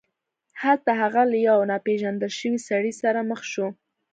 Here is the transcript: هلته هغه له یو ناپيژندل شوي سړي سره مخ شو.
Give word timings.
هلته 0.61 0.91
هغه 1.01 1.21
له 1.31 1.37
یو 1.49 1.59
ناپيژندل 1.71 2.31
شوي 2.39 2.59
سړي 2.69 2.93
سره 3.01 3.19
مخ 3.29 3.41
شو. 3.51 3.67